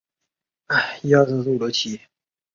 [0.67, 2.03] 参见右侧站牌路线图。